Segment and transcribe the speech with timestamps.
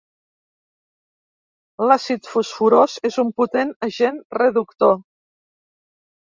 [1.89, 5.01] L'àcid fosforós és un potent agent reductor.